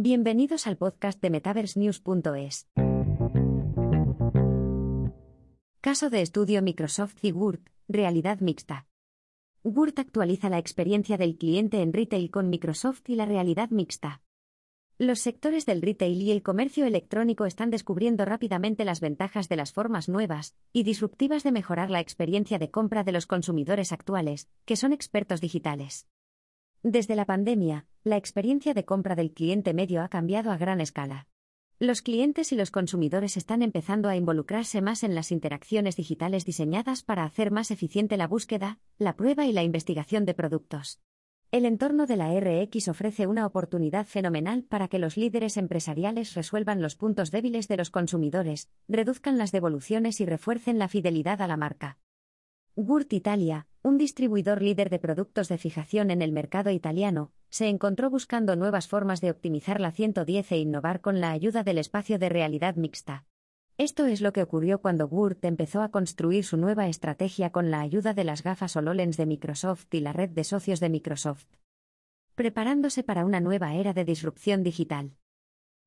[0.00, 2.68] Bienvenidos al podcast de MetaverseNews.es.
[5.80, 8.86] Caso de estudio Microsoft y Word, realidad mixta.
[9.64, 14.22] Word actualiza la experiencia del cliente en retail con Microsoft y la realidad mixta.
[14.98, 19.72] Los sectores del retail y el comercio electrónico están descubriendo rápidamente las ventajas de las
[19.72, 24.76] formas nuevas y disruptivas de mejorar la experiencia de compra de los consumidores actuales, que
[24.76, 26.06] son expertos digitales.
[26.84, 31.28] Desde la pandemia, la experiencia de compra del cliente medio ha cambiado a gran escala.
[31.78, 37.04] Los clientes y los consumidores están empezando a involucrarse más en las interacciones digitales diseñadas
[37.04, 41.00] para hacer más eficiente la búsqueda, la prueba y la investigación de productos.
[41.52, 46.82] El entorno de la RX ofrece una oportunidad fenomenal para que los líderes empresariales resuelvan
[46.82, 51.56] los puntos débiles de los consumidores, reduzcan las devoluciones y refuercen la fidelidad a la
[51.56, 51.98] marca.
[52.74, 58.10] Gurt Italia, un distribuidor líder de productos de fijación en el mercado italiano, se encontró
[58.10, 62.28] buscando nuevas formas de optimizar la 110 e innovar con la ayuda del espacio de
[62.28, 63.24] realidad mixta.
[63.78, 67.80] Esto es lo que ocurrió cuando Word empezó a construir su nueva estrategia con la
[67.80, 71.46] ayuda de las gafas HoloLens de Microsoft y la red de socios de Microsoft.
[72.34, 75.12] Preparándose para una nueva era de disrupción digital.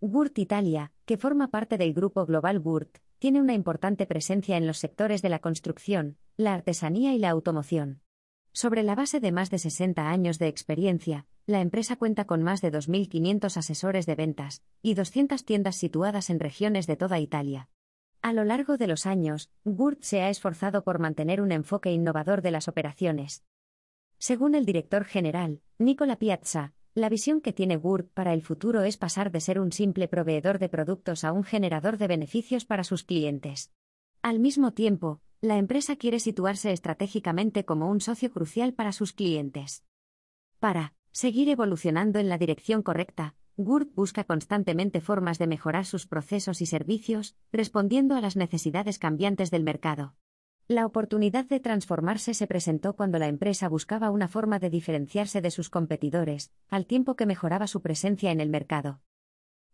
[0.00, 4.78] Word Italia, que forma parte del grupo global Word, tiene una importante presencia en los
[4.78, 8.00] sectores de la construcción, la artesanía y la automoción.
[8.52, 12.62] Sobre la base de más de 60 años de experiencia, la empresa cuenta con más
[12.62, 17.68] de 2.500 asesores de ventas y 200 tiendas situadas en regiones de toda Italia.
[18.22, 22.40] A lo largo de los años, Gurt se ha esforzado por mantener un enfoque innovador
[22.40, 23.44] de las operaciones.
[24.18, 28.96] Según el director general, Nicola Piazza, la visión que tiene Gurt para el futuro es
[28.96, 33.04] pasar de ser un simple proveedor de productos a un generador de beneficios para sus
[33.04, 33.70] clientes.
[34.22, 39.84] Al mismo tiempo, la empresa quiere situarse estratégicamente como un socio crucial para sus clientes.
[40.58, 46.60] Para seguir evolucionando en la dirección correcta, Gurt busca constantemente formas de mejorar sus procesos
[46.60, 50.16] y servicios, respondiendo a las necesidades cambiantes del mercado.
[50.66, 55.52] La oportunidad de transformarse se presentó cuando la empresa buscaba una forma de diferenciarse de
[55.52, 59.00] sus competidores, al tiempo que mejoraba su presencia en el mercado.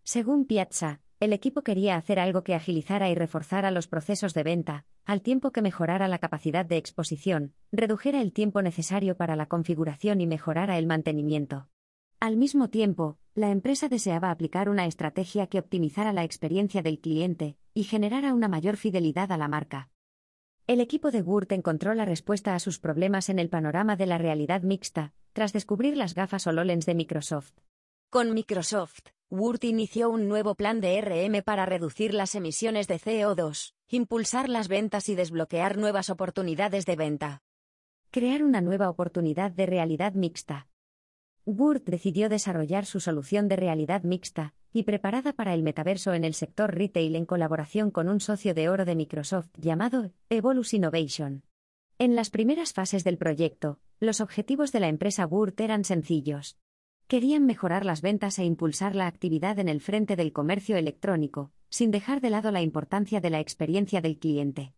[0.02, 4.86] Según Piazza, el equipo quería hacer algo que agilizara y reforzara los procesos de venta,
[5.04, 10.22] al tiempo que mejorara la capacidad de exposición, redujera el tiempo necesario para la configuración
[10.22, 11.68] y mejorara el mantenimiento.
[12.20, 17.58] Al mismo tiempo, la empresa deseaba aplicar una estrategia que optimizara la experiencia del cliente
[17.74, 19.90] y generara una mayor fidelidad a la marca.
[20.66, 24.16] El equipo de Wurt encontró la respuesta a sus problemas en el panorama de la
[24.16, 27.52] realidad mixta, tras descubrir las gafas HoloLens de Microsoft.
[28.08, 33.74] Con Microsoft, Wurt inició un nuevo plan de RM para reducir las emisiones de CO2,
[33.88, 37.42] impulsar las ventas y desbloquear nuevas oportunidades de venta.
[38.10, 40.66] Crear una nueva oportunidad de realidad mixta.
[41.44, 46.34] Wurt decidió desarrollar su solución de realidad mixta y preparada para el metaverso en el
[46.34, 51.44] sector retail en colaboración con un socio de oro de Microsoft llamado Evolus Innovation.
[51.98, 56.58] En las primeras fases del proyecto, los objetivos de la empresa Wurt eran sencillos.
[57.10, 61.90] Querían mejorar las ventas e impulsar la actividad en el frente del comercio electrónico, sin
[61.90, 64.74] dejar de lado la importancia de la experiencia del cliente.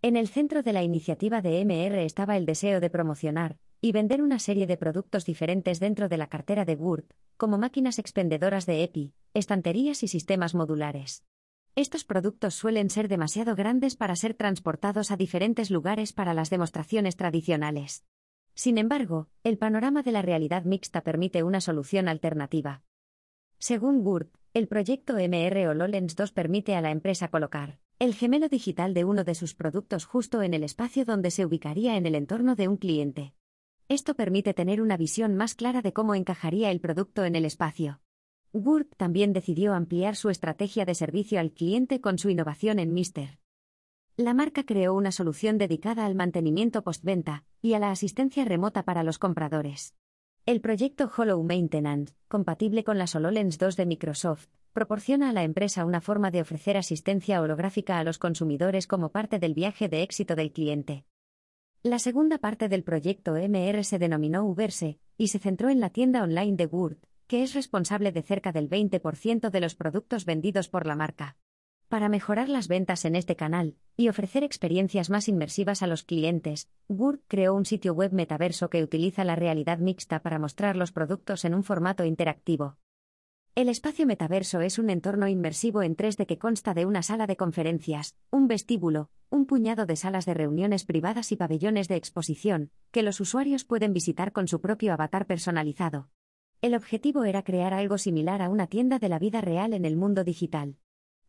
[0.00, 4.22] En el centro de la iniciativa de MR estaba el deseo de promocionar y vender
[4.22, 7.04] una serie de productos diferentes dentro de la cartera de Word,
[7.36, 11.26] como máquinas expendedoras de EPI, estanterías y sistemas modulares.
[11.76, 17.16] Estos productos suelen ser demasiado grandes para ser transportados a diferentes lugares para las demostraciones
[17.16, 18.06] tradicionales.
[18.60, 22.82] Sin embargo, el panorama de la realidad mixta permite una solución alternativa.
[23.58, 28.92] Según Word, el proyecto MR HoloLens 2 permite a la empresa colocar el gemelo digital
[28.92, 32.54] de uno de sus productos justo en el espacio donde se ubicaría en el entorno
[32.54, 33.32] de un cliente.
[33.88, 38.02] Esto permite tener una visión más clara de cómo encajaría el producto en el espacio.
[38.52, 43.39] Word también decidió ampliar su estrategia de servicio al cliente con su innovación en Mr.
[44.20, 49.02] La marca creó una solución dedicada al mantenimiento postventa y a la asistencia remota para
[49.02, 49.94] los compradores.
[50.44, 55.86] El proyecto Hollow Maintenance, compatible con las HoloLens 2 de Microsoft, proporciona a la empresa
[55.86, 60.36] una forma de ofrecer asistencia holográfica a los consumidores como parte del viaje de éxito
[60.36, 61.06] del cliente.
[61.82, 66.22] La segunda parte del proyecto MR se denominó Uberse y se centró en la tienda
[66.22, 70.84] online de Word, que es responsable de cerca del 20% de los productos vendidos por
[70.84, 71.38] la marca.
[71.90, 76.70] Para mejorar las ventas en este canal y ofrecer experiencias más inmersivas a los clientes,
[76.88, 81.44] Word creó un sitio web metaverso que utiliza la realidad mixta para mostrar los productos
[81.44, 82.78] en un formato interactivo.
[83.54, 87.36] El espacio metaverso es un entorno inmersivo en 3D que consta de una sala de
[87.36, 93.02] conferencias, un vestíbulo, un puñado de salas de reuniones privadas y pabellones de exposición, que
[93.02, 96.08] los usuarios pueden visitar con su propio avatar personalizado.
[96.62, 99.96] El objetivo era crear algo similar a una tienda de la vida real en el
[99.96, 100.76] mundo digital.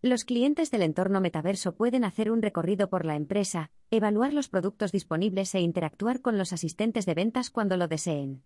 [0.04, 4.92] Los clientes del entorno metaverso pueden hacer un recorrido por la empresa, evaluar los productos
[4.92, 8.44] disponibles e interactuar con los asistentes de ventas cuando lo deseen.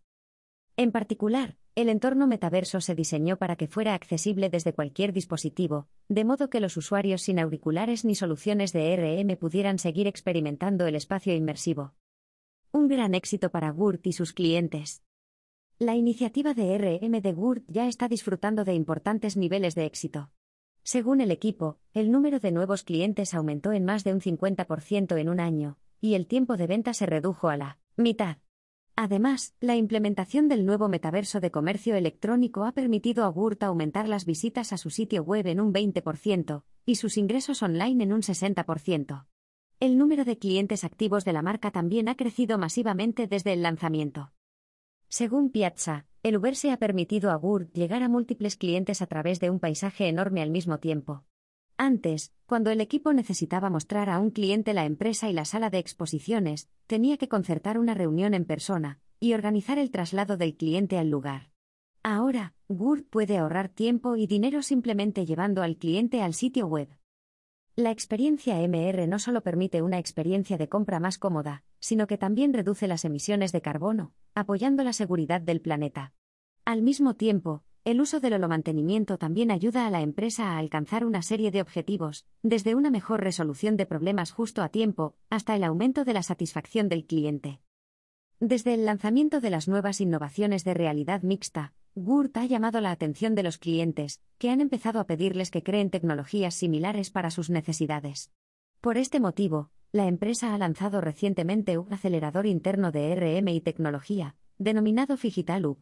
[0.75, 6.25] En particular, el entorno metaverso se diseñó para que fuera accesible desde cualquier dispositivo, de
[6.25, 11.33] modo que los usuarios sin auriculares ni soluciones de RM pudieran seguir experimentando el espacio
[11.33, 11.93] inmersivo.
[12.73, 15.03] Un gran éxito para Gurt y sus clientes.
[15.79, 20.31] La iniciativa de RM de Gurt ya está disfrutando de importantes niveles de éxito.
[20.85, 25.29] Según el equipo, el número de nuevos clientes aumentó en más de un 50% en
[25.29, 28.37] un año, y el tiempo de venta se redujo a la mitad.
[28.95, 34.25] Además, la implementación del nuevo metaverso de comercio electrónico ha permitido a Gurt aumentar las
[34.25, 39.25] visitas a su sitio web en un 20% y sus ingresos online en un 60%.
[39.79, 44.33] El número de clientes activos de la marca también ha crecido masivamente desde el lanzamiento.
[45.09, 49.51] Según Piazza, el Uber ha permitido a Gurt llegar a múltiples clientes a través de
[49.51, 51.23] un paisaje enorme al mismo tiempo.
[51.77, 55.77] Antes, cuando el equipo necesitaba mostrar a un cliente la empresa y la sala de
[55.77, 61.11] exposiciones, tenía que concertar una reunión en persona y organizar el traslado del cliente al
[61.11, 61.51] lugar.
[62.01, 66.89] Ahora, Gurt puede ahorrar tiempo y dinero simplemente llevando al cliente al sitio web.
[67.77, 72.53] La experiencia MR no solo permite una experiencia de compra más cómoda, sino que también
[72.53, 76.13] reduce las emisiones de carbono, apoyando la seguridad del planeta.
[76.63, 81.21] Al mismo tiempo, el uso del holomantenimiento también ayuda a la empresa a alcanzar una
[81.21, 86.05] serie de objetivos, desde una mejor resolución de problemas justo a tiempo, hasta el aumento
[86.05, 87.59] de la satisfacción del cliente.
[88.39, 93.35] Desde el lanzamiento de las nuevas innovaciones de realidad mixta, Gurt ha llamado la atención
[93.35, 98.33] de los clientes, que han empezado a pedirles que creen tecnologías similares para sus necesidades.
[98.81, 104.35] Por este motivo, la empresa ha lanzado recientemente un acelerador interno de RM y tecnología,
[104.57, 105.77] denominado Figital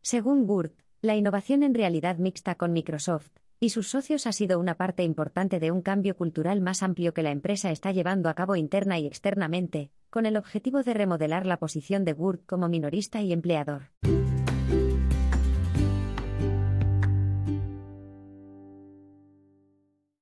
[0.00, 3.28] Según Gurt, la innovación en realidad mixta con Microsoft
[3.60, 7.22] y sus socios ha sido una parte importante de un cambio cultural más amplio que
[7.22, 11.58] la empresa está llevando a cabo interna y externamente, con el objetivo de remodelar la
[11.58, 13.90] posición de Gurt como minorista y empleador.